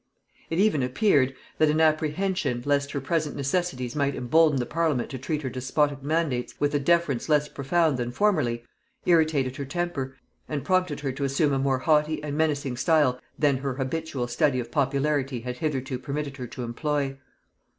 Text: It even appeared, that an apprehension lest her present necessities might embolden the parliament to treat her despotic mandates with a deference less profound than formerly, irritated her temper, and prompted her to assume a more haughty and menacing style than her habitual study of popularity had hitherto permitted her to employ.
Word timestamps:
It 0.49 0.57
even 0.57 0.81
appeared, 0.81 1.35
that 1.59 1.69
an 1.69 1.79
apprehension 1.79 2.63
lest 2.65 2.89
her 2.89 2.99
present 2.99 3.35
necessities 3.35 3.95
might 3.95 4.15
embolden 4.15 4.57
the 4.59 4.65
parliament 4.65 5.11
to 5.11 5.19
treat 5.19 5.43
her 5.43 5.49
despotic 5.51 6.01
mandates 6.01 6.55
with 6.59 6.73
a 6.73 6.79
deference 6.79 7.29
less 7.29 7.47
profound 7.47 7.97
than 7.99 8.11
formerly, 8.11 8.63
irritated 9.05 9.57
her 9.57 9.65
temper, 9.65 10.17
and 10.49 10.65
prompted 10.65 11.01
her 11.01 11.11
to 11.11 11.23
assume 11.23 11.53
a 11.53 11.59
more 11.59 11.77
haughty 11.77 12.23
and 12.23 12.35
menacing 12.35 12.77
style 12.77 13.19
than 13.37 13.57
her 13.57 13.75
habitual 13.75 14.25
study 14.27 14.59
of 14.59 14.71
popularity 14.71 15.41
had 15.41 15.59
hitherto 15.59 15.99
permitted 15.99 16.37
her 16.37 16.47
to 16.47 16.63
employ. 16.63 17.15